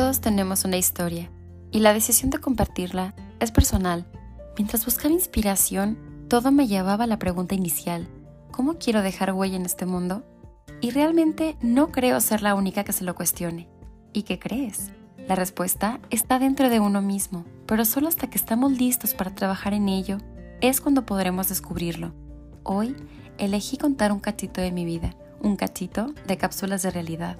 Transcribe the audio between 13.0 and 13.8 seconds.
lo cuestione.